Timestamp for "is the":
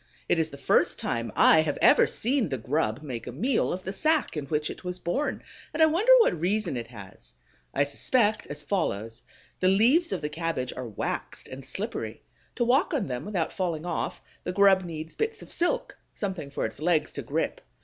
0.39-0.57